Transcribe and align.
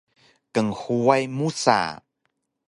Knhuway 0.55 1.23
musa 1.37 1.79